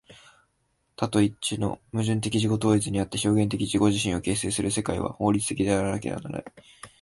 [0.95, 6.45] 多と一との矛盾的自己同一として表現的に自己自身を形成する世界は、法律的でなければならない。